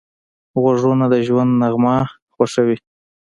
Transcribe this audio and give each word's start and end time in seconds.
غوږونه 0.61 1.05
د 1.13 1.15
ژوند 1.27 1.51
نغمه 1.61 1.95
خوښوي 2.33 2.77